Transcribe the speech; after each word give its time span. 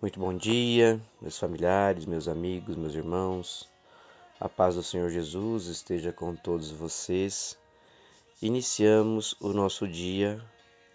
Muito 0.00 0.20
bom 0.20 0.32
dia, 0.32 1.00
meus 1.20 1.36
familiares, 1.36 2.06
meus 2.06 2.28
amigos, 2.28 2.76
meus 2.76 2.94
irmãos. 2.94 3.68
A 4.38 4.48
paz 4.48 4.76
do 4.76 4.82
Senhor 4.82 5.10
Jesus 5.10 5.66
esteja 5.66 6.12
com 6.12 6.36
todos 6.36 6.70
vocês. 6.70 7.58
Iniciamos 8.40 9.34
o 9.40 9.48
nosso 9.48 9.88
dia 9.88 10.40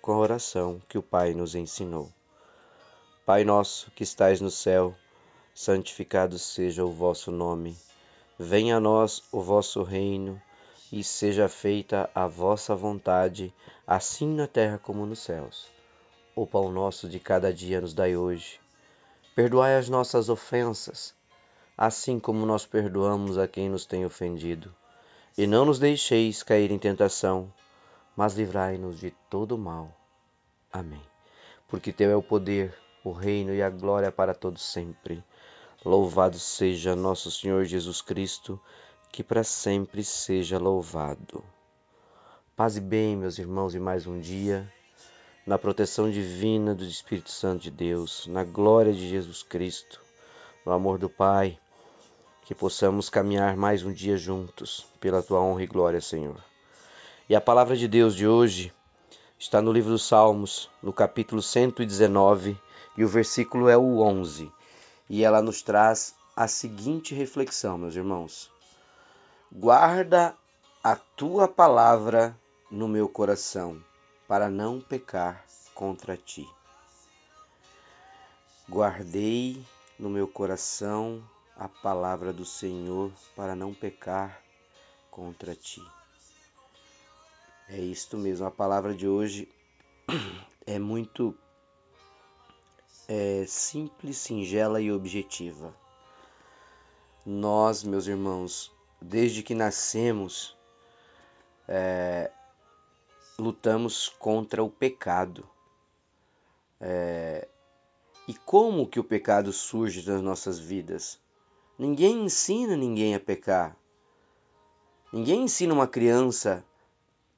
com 0.02 0.14
a 0.14 0.18
oração 0.18 0.82
que 0.88 0.98
o 0.98 1.04
Pai 1.04 1.34
nos 1.34 1.54
ensinou. 1.54 2.10
Pai 3.26 3.44
nosso 3.44 3.92
que 3.92 4.04
estais 4.04 4.40
no 4.40 4.50
céu, 4.50 4.96
santificado 5.54 6.40
seja 6.40 6.86
o 6.86 6.94
vosso 6.94 7.30
nome. 7.30 7.76
Venha 8.40 8.78
a 8.78 8.80
nós 8.80 9.22
o 9.34 9.42
vosso 9.42 9.84
reino 9.84 10.42
e 10.94 11.04
seja 11.04 11.50
feita 11.50 12.10
a 12.16 12.26
vossa 12.26 12.74
vontade, 12.74 13.54
assim 13.86 14.34
na 14.34 14.48
terra 14.48 14.78
como 14.78 15.06
nos 15.06 15.20
céus. 15.20 15.68
O 16.34 16.48
pão 16.48 16.72
nosso 16.72 17.10
de 17.10 17.20
cada 17.20 17.54
dia 17.54 17.82
nos 17.82 17.94
dai 17.94 18.16
hoje 18.16 18.63
Perdoai 19.36 19.78
as 19.78 19.90
nossas 19.90 20.30
ofensas, 20.30 21.16
assim 21.76 22.20
como 22.20 22.46
nós 22.46 22.68
perdoamos 22.68 23.36
a 23.40 23.48
quem 23.48 23.68
nos 23.68 23.84
tem 23.84 24.06
ofendido. 24.06 24.72
E 25.36 25.48
não 25.48 25.66
nos 25.66 25.80
deixeis 25.80 26.44
cair 26.44 26.70
em 26.70 26.78
tentação, 26.78 27.52
mas 28.16 28.36
livrai-nos 28.36 29.00
de 29.00 29.10
todo 29.32 29.58
mal. 29.58 29.92
Amém. 30.72 31.02
Porque 31.68 31.92
teu 31.92 32.12
é 32.12 32.16
o 32.16 32.22
poder, 32.22 32.78
o 33.04 33.12
reino 33.12 33.52
e 33.56 33.64
a 33.64 33.72
glória 33.72 34.12
para 34.12 34.36
todos 34.36 34.62
sempre. 34.62 35.24
Louvado 35.84 36.38
seja 36.38 36.96
nosso 36.96 37.32
Senhor 37.32 37.66
Jesus 37.66 38.04
Cristo, 38.04 38.62
que 39.12 39.24
para 39.24 39.44
sempre 39.44 40.04
seja 40.04 40.60
louvado. 40.60 41.44
Paz 42.56 42.78
e 42.78 42.82
bem, 42.82 43.18
meus 43.18 43.40
irmãos, 43.40 43.74
e 43.74 43.80
mais 43.80 44.06
um 44.06 44.20
dia 44.20 44.72
na 45.46 45.58
proteção 45.58 46.10
divina 46.10 46.74
do 46.74 46.86
Espírito 46.86 47.30
Santo 47.30 47.64
de 47.64 47.72
Deus, 47.72 48.26
na 48.28 48.46
glória 48.46 48.94
de 48.94 49.10
Jesus 49.10 49.44
Cristo, 49.44 50.00
no 50.66 50.72
amor 50.72 50.98
do 50.98 51.10
Pai, 51.10 51.60
que 52.46 52.56
possamos 52.56 53.10
caminhar 53.10 53.58
mais 53.58 53.84
um 53.84 53.92
dia 53.92 54.16
juntos, 54.16 54.88
pela 55.02 55.22
tua 55.22 55.42
honra 55.42 55.64
e 55.64 55.68
glória, 55.68 56.00
Senhor. 56.00 56.42
E 57.28 57.36
a 57.36 57.42
palavra 57.42 57.76
de 57.76 57.90
Deus 57.90 58.16
de 58.16 58.26
hoje 58.26 58.72
está 59.38 59.62
no 59.62 59.74
livro 59.74 59.92
dos 59.92 60.08
Salmos, 60.08 60.70
no 60.82 60.94
capítulo 60.94 61.42
119, 61.42 62.58
e 62.96 63.04
o 63.04 63.08
versículo 63.10 63.68
é 63.68 63.76
o 63.76 64.00
11. 64.00 64.50
E 65.10 65.26
ela 65.26 65.42
nos 65.42 65.62
traz 65.62 66.16
a 66.38 66.48
seguinte 66.48 67.14
reflexão, 67.14 67.78
meus 67.78 67.98
irmãos: 67.98 68.50
Guarda 69.52 70.34
a 70.82 70.96
tua 70.96 71.50
palavra 71.50 72.34
no 72.72 72.88
meu 72.88 73.10
coração 73.10 73.82
para 74.28 74.50
não 74.50 74.80
pecar 74.80 75.46
contra 75.74 76.16
ti. 76.16 76.48
Guardei 78.70 79.64
no 80.00 80.10
meu 80.10 80.28
coração 80.28 81.24
a 81.56 81.68
palavra 81.68 82.34
do 82.34 82.46
Senhor 82.46 83.12
para 83.36 83.56
não 83.56 83.74
pecar 83.74 84.42
contra 85.12 85.54
ti. 85.54 85.82
É 87.70 87.78
isto 87.78 88.18
mesmo, 88.18 88.46
a 88.46 88.52
palavra 88.52 88.94
de 88.94 89.08
hoje 89.08 89.48
é 90.66 90.80
muito 90.80 91.36
é, 93.08 93.46
simples, 93.48 94.18
singela 94.18 94.82
e 94.82 94.92
objetiva. 94.92 95.74
Nós, 97.26 97.84
meus 97.84 98.08
irmãos, 98.08 98.72
desde 99.02 99.44
que 99.44 99.56
nascemos, 99.56 100.58
é, 101.68 102.32
lutamos 103.38 104.10
contra 104.20 104.64
o 104.64 104.70
pecado. 104.70 105.48
É... 106.80 107.48
E 108.28 108.34
como 108.34 108.88
que 108.88 109.00
o 109.00 109.04
pecado 109.04 109.52
surge 109.52 110.08
nas 110.10 110.22
nossas 110.22 110.58
vidas? 110.58 111.20
Ninguém 111.78 112.24
ensina 112.26 112.78
ninguém 112.78 113.16
a 113.16 113.20
pecar. 113.20 113.76
Ninguém 115.12 115.44
ensina 115.44 115.74
uma 115.74 115.88
criança 115.88 116.64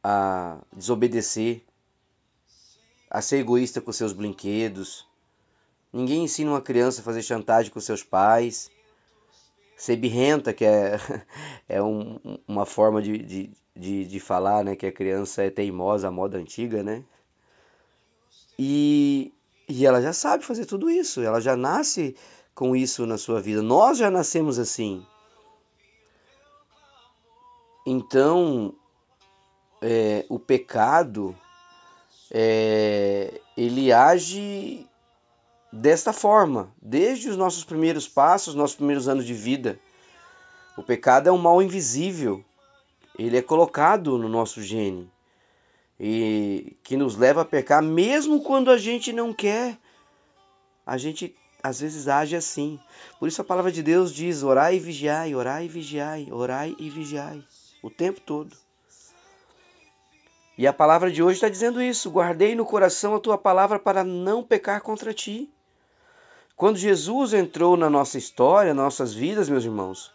a 0.03 0.61
desobedecer, 0.71 1.63
a 3.09 3.21
ser 3.21 3.37
egoísta 3.37 3.81
com 3.81 3.91
seus 3.91 4.13
brinquedos. 4.13 5.07
Ninguém 5.91 6.23
ensina 6.23 6.51
uma 6.51 6.61
criança 6.61 7.01
a 7.01 7.03
fazer 7.03 7.23
chantagem 7.23 7.71
com 7.71 7.79
seus 7.79 8.03
pais, 8.03 8.69
ser 9.75 9.95
birrenta, 9.95 10.53
que 10.53 10.63
é, 10.63 10.97
é 11.67 11.81
um, 11.81 12.19
uma 12.47 12.65
forma 12.65 13.01
de, 13.01 13.17
de, 13.17 13.51
de, 13.75 14.05
de 14.05 14.19
falar, 14.19 14.63
né, 14.63 14.75
que 14.75 14.85
a 14.85 14.91
criança 14.91 15.43
é 15.43 15.49
teimosa, 15.49 16.07
a 16.07 16.11
moda 16.11 16.37
antiga, 16.37 16.81
né? 16.81 17.03
E, 18.57 19.33
e 19.67 19.85
ela 19.85 20.01
já 20.01 20.13
sabe 20.13 20.45
fazer 20.45 20.65
tudo 20.65 20.89
isso, 20.89 21.21
ela 21.21 21.41
já 21.41 21.55
nasce 21.55 22.15
com 22.53 22.75
isso 22.75 23.05
na 23.05 23.17
sua 23.17 23.41
vida. 23.41 23.61
Nós 23.61 23.97
já 23.97 24.09
nascemos 24.09 24.57
assim. 24.57 25.05
Então, 27.85 28.73
é, 29.81 30.25
o 30.29 30.39
pecado, 30.39 31.35
é, 32.31 33.41
ele 33.57 33.91
age 33.91 34.87
desta 35.71 36.13
forma, 36.13 36.73
desde 36.81 37.29
os 37.29 37.35
nossos 37.35 37.65
primeiros 37.65 38.07
passos, 38.07 38.55
nossos 38.55 38.77
primeiros 38.77 39.09
anos 39.09 39.25
de 39.25 39.33
vida. 39.33 39.77
O 40.77 40.81
pecado 40.81 41.27
é 41.27 41.31
um 41.31 41.37
mal 41.37 41.61
invisível 41.61 42.43
ele 43.17 43.37
é 43.37 43.41
colocado 43.41 44.17
no 44.17 44.29
nosso 44.29 44.61
gene 44.61 45.09
e 45.99 46.75
que 46.83 46.97
nos 46.97 47.15
leva 47.15 47.41
a 47.41 47.45
pecar 47.45 47.81
mesmo 47.81 48.41
quando 48.41 48.69
a 48.69 48.77
gente 48.77 49.13
não 49.13 49.33
quer. 49.33 49.77
A 50.85 50.97
gente 50.97 51.35
às 51.63 51.79
vezes 51.79 52.07
age 52.07 52.35
assim. 52.35 52.79
Por 53.19 53.27
isso 53.27 53.41
a 53.41 53.45
palavra 53.45 53.71
de 53.71 53.81
Deus 53.81 54.13
diz: 54.13 54.43
orai 54.43 54.75
e 54.75 54.79
vigiai, 54.79 55.33
orai 55.33 55.65
e 55.65 55.67
vigiai, 55.67 56.27
orai 56.31 56.75
e 56.77 56.89
vigiai, 56.89 57.43
o 57.81 57.89
tempo 57.89 58.19
todo. 58.21 58.55
E 60.57 60.65
a 60.67 60.73
palavra 60.73 61.11
de 61.11 61.23
hoje 61.23 61.37
está 61.37 61.49
dizendo 61.49 61.81
isso: 61.81 62.11
guardei 62.11 62.55
no 62.55 62.65
coração 62.65 63.15
a 63.15 63.19
tua 63.19 63.37
palavra 63.37 63.79
para 63.79 64.03
não 64.03 64.43
pecar 64.43 64.81
contra 64.81 65.13
ti. 65.13 65.49
Quando 66.55 66.77
Jesus 66.77 67.33
entrou 67.33 67.75
na 67.75 67.89
nossa 67.89 68.17
história, 68.17 68.73
nossas 68.73 69.13
vidas, 69.13 69.49
meus 69.49 69.65
irmãos, 69.65 70.13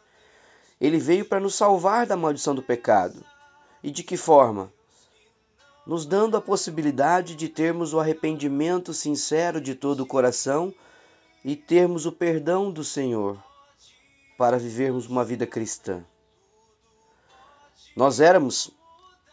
ele 0.80 0.98
veio 0.98 1.24
para 1.24 1.40
nos 1.40 1.54
salvar 1.54 2.06
da 2.06 2.16
maldição 2.16 2.54
do 2.54 2.62
pecado. 2.62 3.24
E 3.82 3.90
de 3.90 4.02
que 4.02 4.16
forma? 4.16 4.72
Nos 5.86 6.06
dando 6.06 6.36
a 6.36 6.40
possibilidade 6.40 7.34
de 7.34 7.48
termos 7.48 7.92
o 7.92 8.00
arrependimento 8.00 8.94
sincero 8.94 9.60
de 9.60 9.74
todo 9.74 10.00
o 10.00 10.06
coração 10.06 10.72
e 11.44 11.56
termos 11.56 12.06
o 12.06 12.12
perdão 12.12 12.70
do 12.70 12.84
Senhor 12.84 13.42
para 14.38 14.58
vivermos 14.58 15.06
uma 15.06 15.24
vida 15.24 15.46
cristã. 15.46 16.02
Nós 17.96 18.20
éramos, 18.20 18.70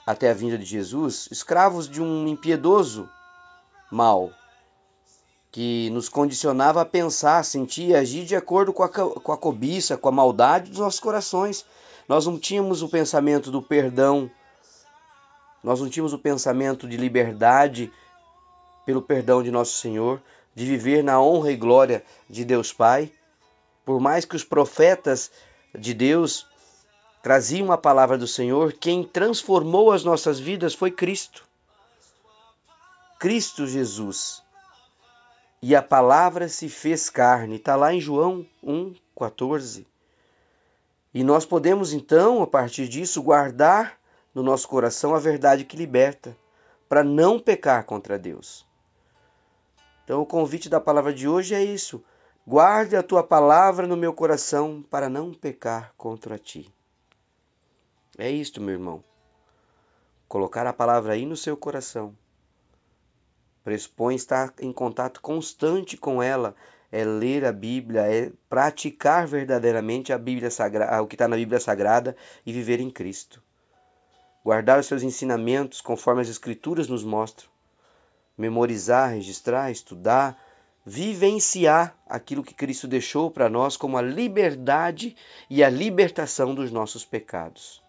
até 0.06 0.30
a 0.30 0.34
vinda 0.34 0.58
de 0.58 0.66
Jesus, 0.66 1.28
escravos 1.32 1.88
de 1.88 2.02
um 2.02 2.28
impiedoso 2.28 3.10
mal 3.92 4.32
que 5.58 5.90
nos 5.90 6.08
condicionava 6.08 6.82
a 6.82 6.86
pensar, 6.86 7.44
sentir 7.44 7.88
e 7.88 7.96
agir 7.96 8.26
de 8.26 8.36
acordo 8.36 8.72
com 8.72 8.84
a, 8.84 8.90
com 8.90 9.32
a 9.32 9.38
cobiça, 9.38 9.98
com 9.98 10.08
a 10.08 10.12
maldade 10.12 10.70
dos 10.70 10.78
nossos 10.78 11.00
corações. 11.00 11.66
Nós 12.08 12.28
não 12.28 12.38
tínhamos 12.38 12.84
o 12.84 12.88
pensamento 12.88 13.50
do 13.50 13.60
perdão, 13.60 14.30
nós 15.64 15.82
não 15.82 15.90
tínhamos 15.90 16.14
o 16.14 16.20
pensamento 16.20 16.88
de 16.88 16.96
liberdade 16.96 17.92
pelo 18.86 19.02
perdão 19.02 19.42
de 19.42 19.50
nosso 19.50 19.78
Senhor, 19.78 20.22
de 20.54 20.64
viver 20.64 21.04
na 21.04 21.20
honra 21.20 21.52
e 21.52 21.56
glória 21.56 22.04
de 22.30 22.46
Deus 22.46 22.72
Pai. 22.72 23.12
Por 23.84 24.00
mais 24.00 24.26
que 24.26 24.36
os 24.36 24.44
profetas 24.44 25.32
de 25.74 25.92
Deus 25.92 26.46
traziam 27.24 27.72
a 27.72 27.78
palavra 27.80 28.16
do 28.16 28.28
Senhor, 28.28 28.74
quem 28.74 29.04
transformou 29.04 29.92
as 29.92 30.04
nossas 30.04 30.40
vidas 30.40 30.76
foi 30.76 30.92
Cristo. 30.92 31.44
Cristo 33.18 33.66
Jesus 33.66 34.46
e 35.62 35.76
a 35.76 35.82
palavra 35.82 36.48
se 36.48 36.70
fez 36.70 37.10
carne. 37.10 37.56
Está 37.56 37.76
lá 37.76 37.94
em 37.94 38.00
João 38.00 38.46
1,14. 38.64 39.86
E 41.14 41.24
nós 41.24 41.46
podemos 41.46 41.94
então, 41.94 42.42
a 42.44 42.48
partir 42.48 42.88
disso, 42.88 43.22
guardar 43.24 43.98
no 44.34 44.44
nosso 44.44 44.68
coração 44.68 45.16
a 45.16 45.20
verdade 45.20 45.66
que 45.66 45.76
liberta, 45.76 46.38
para 46.88 47.04
não 47.04 47.40
pecar 47.40 47.86
contra 47.86 48.20
Deus. 48.20 48.66
Então, 50.04 50.22
o 50.22 50.26
convite 50.26 50.70
da 50.70 50.80
palavra 50.80 51.14
de 51.14 51.28
hoje 51.28 51.56
é 51.56 51.64
isso: 51.64 52.04
guarde 52.46 52.96
a 52.96 53.02
tua 53.02 53.24
palavra 53.24 53.88
no 53.88 53.98
meu 53.98 54.14
coração 54.14 54.86
para 54.90 55.10
não 55.10 55.34
pecar 55.34 55.94
contra 55.98 56.38
ti. 56.38 56.72
É 58.18 58.30
isto, 58.30 58.62
meu 58.62 58.76
irmão. 58.76 59.04
Colocar 60.28 60.68
a 60.68 60.74
palavra 60.74 61.14
aí 61.14 61.26
no 61.26 61.36
seu 61.36 61.58
coração 61.58 62.16
pressupõe 63.68 64.16
estar 64.16 64.54
em 64.62 64.72
contato 64.72 65.20
constante 65.20 65.98
com 65.98 66.24
ela, 66.24 66.56
é 66.90 67.04
ler 67.04 67.44
a 67.44 67.52
Bíblia, 67.52 68.00
é 68.04 68.32
praticar 68.48 69.28
verdadeiramente 69.28 70.14
a 70.14 70.18
Bíblia 70.18 70.50
Sagrada, 70.50 71.04
o 71.04 71.06
que 71.06 71.16
está 71.16 71.28
na 71.28 71.36
Bíblia 71.36 71.60
Sagrada 71.60 72.16
e 72.46 72.54
viver 72.54 72.80
em 72.80 72.90
Cristo. 72.90 73.44
Guardar 74.42 74.80
os 74.80 74.86
seus 74.86 75.04
ensinamentos 75.04 75.82
conforme 75.82 76.22
as 76.22 76.30
Escrituras 76.30 76.88
nos 76.88 77.04
mostram. 77.04 77.50
Memorizar, 78.38 79.10
registrar, 79.10 79.70
estudar, 79.70 80.42
vivenciar 80.86 81.94
aquilo 82.08 82.46
que 82.46 82.54
Cristo 82.54 82.88
deixou 82.88 83.30
para 83.30 83.50
nós 83.50 83.76
como 83.76 83.98
a 83.98 84.02
liberdade 84.02 85.14
e 85.50 85.62
a 85.62 85.70
libertação 85.70 86.56
dos 86.56 86.72
nossos 86.72 87.04
pecados. 87.04 87.84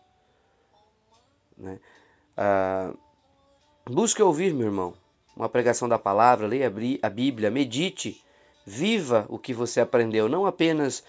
Né? 1.56 1.78
Ah, 2.36 2.92
busque 3.86 4.20
ouvir, 4.20 4.52
meu 4.52 4.66
irmão, 4.66 4.94
uma 5.38 5.49
pregação 5.49 5.88
da 5.88 5.99
palavra, 5.99 6.49
leia 6.49 6.67
a 7.00 7.08
Bíblia, 7.08 7.49
medite, 7.49 8.20
viva 8.67 9.25
o 9.29 9.38
que 9.38 9.55
você 9.55 9.81
aprendeu, 9.81 10.29
não 10.29 10.44
apenas 10.44 11.05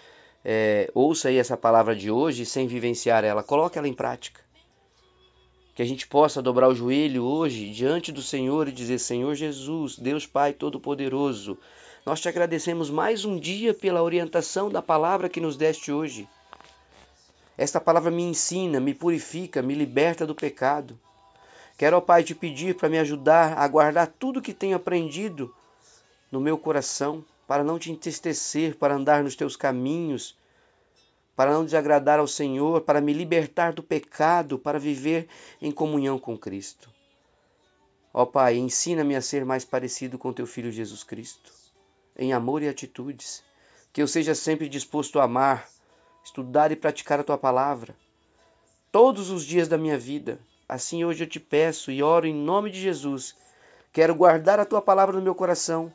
é, 0.45 0.89
ouça 0.93 1.29
aí 1.29 1.37
essa 1.37 1.57
palavra 1.57 1.95
de 1.95 2.11
hoje 2.11 2.45
sem 2.45 2.67
vivenciar 2.67 3.23
ela, 3.23 3.41
coloque 3.41 3.79
ela 3.79 3.87
em 3.87 3.93
prática. 3.93 4.39
Que 5.73 5.81
a 5.81 5.85
gente 5.85 6.07
possa 6.07 6.43
dobrar 6.43 6.69
o 6.69 6.75
joelho 6.75 7.23
hoje 7.23 7.71
diante 7.71 8.11
do 8.11 8.21
Senhor 8.21 8.67
e 8.67 8.71
dizer: 8.71 8.99
Senhor 8.99 9.33
Jesus, 9.33 9.97
Deus 9.97 10.27
Pai 10.27 10.53
Todo-Poderoso, 10.53 11.57
nós 12.05 12.21
te 12.21 12.29
agradecemos 12.29 12.89
mais 12.89 13.25
um 13.25 13.39
dia 13.39 13.73
pela 13.73 14.03
orientação 14.03 14.69
da 14.69 14.81
palavra 14.81 15.29
que 15.29 15.39
nos 15.39 15.57
deste 15.57 15.91
hoje. 15.91 16.27
Esta 17.57 17.79
palavra 17.79 18.11
me 18.11 18.23
ensina, 18.23 18.79
me 18.79 18.93
purifica, 18.93 19.61
me 19.61 19.73
liberta 19.73 20.27
do 20.27 20.35
pecado. 20.35 20.99
Quero, 21.79 21.95
ó 21.95 22.01
Pai, 22.01 22.25
te 22.25 22.35
pedir 22.35 22.75
para 22.75 22.89
me 22.89 22.99
ajudar 22.99 23.57
a 23.57 23.65
guardar 23.65 24.05
tudo 24.05 24.41
que 24.41 24.53
tenho 24.53 24.75
aprendido 24.75 25.55
no 26.29 26.41
meu 26.41 26.57
coração, 26.57 27.23
para 27.47 27.63
não 27.63 27.79
te 27.79 27.89
entristecer, 27.89 28.75
para 28.75 28.95
andar 28.95 29.23
nos 29.23 29.33
teus 29.33 29.55
caminhos, 29.55 30.37
para 31.37 31.53
não 31.53 31.63
desagradar 31.63 32.19
ao 32.19 32.27
Senhor, 32.27 32.81
para 32.81 32.99
me 32.99 33.13
libertar 33.13 33.71
do 33.71 33.81
pecado, 33.81 34.59
para 34.59 34.77
viver 34.77 35.29
em 35.61 35.71
comunhão 35.71 36.19
com 36.19 36.37
Cristo. 36.37 36.89
Ó 38.13 38.25
Pai, 38.25 38.57
ensina-me 38.57 39.15
a 39.15 39.21
ser 39.21 39.45
mais 39.45 39.63
parecido 39.63 40.17
com 40.17 40.33
teu 40.33 40.45
Filho 40.45 40.73
Jesus 40.73 41.01
Cristo, 41.01 41.53
em 42.17 42.33
amor 42.33 42.61
e 42.61 42.67
atitudes, 42.67 43.41
que 43.93 44.01
eu 44.01 44.07
seja 44.07 44.35
sempre 44.35 44.67
disposto 44.67 45.17
a 45.17 45.23
amar, 45.23 45.69
estudar 46.25 46.73
e 46.73 46.75
praticar 46.75 47.21
a 47.21 47.23
tua 47.23 47.37
palavra 47.37 47.95
todos 48.91 49.29
os 49.29 49.45
dias 49.45 49.69
da 49.69 49.77
minha 49.77 49.97
vida. 49.97 50.41
Assim 50.69 51.03
hoje 51.03 51.23
eu 51.23 51.27
te 51.27 51.39
peço 51.39 51.89
e 51.89 52.03
oro 52.03 52.27
em 52.27 52.33
nome 52.33 52.69
de 52.69 52.79
Jesus. 52.79 53.35
Quero 53.91 54.13
guardar 54.13 54.59
a 54.59 54.65
tua 54.65 54.79
palavra 54.79 55.15
no 55.17 55.21
meu 55.23 55.33
coração 55.33 55.91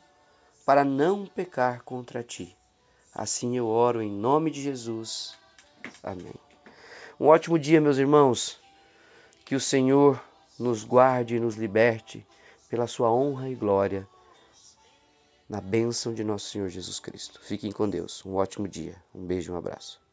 para 0.65 0.83
não 0.83 1.25
pecar 1.25 1.81
contra 1.83 2.21
ti. 2.21 2.53
Assim 3.13 3.55
eu 3.55 3.67
oro 3.67 4.01
em 4.01 4.11
nome 4.11 4.51
de 4.51 4.61
Jesus. 4.61 5.33
Amém. 6.03 6.33
Um 7.17 7.27
ótimo 7.27 7.57
dia, 7.57 7.79
meus 7.79 7.97
irmãos. 7.97 8.59
Que 9.45 9.55
o 9.55 9.61
Senhor 9.61 10.21
nos 10.59 10.83
guarde 10.83 11.37
e 11.37 11.39
nos 11.39 11.55
liberte 11.55 12.27
pela 12.69 12.85
sua 12.85 13.09
honra 13.09 13.47
e 13.49 13.55
glória. 13.55 14.05
Na 15.47 15.61
bênção 15.61 16.13
de 16.13 16.23
nosso 16.23 16.49
Senhor 16.49 16.67
Jesus 16.67 16.99
Cristo. 16.99 17.39
Fiquem 17.41 17.71
com 17.71 17.87
Deus. 17.87 18.25
Um 18.25 18.35
ótimo 18.35 18.67
dia. 18.67 19.01
Um 19.13 19.25
beijo 19.25 19.53
e 19.53 19.55
um 19.55 19.57
abraço. 19.57 20.04